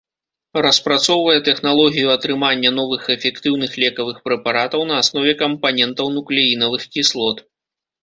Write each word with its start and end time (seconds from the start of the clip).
Распрацоўвае 0.65 1.35
тэхналогію 1.47 2.07
атрымання 2.15 2.73
новых 2.79 3.03
эфектыўных 3.17 3.71
лекавых 3.85 4.17
прэпаратаў 4.31 4.81
на 4.95 5.01
аснове 5.05 5.39
кампанентаў 5.47 6.15
нуклеінавых 6.19 6.93
кіслот. 6.95 7.37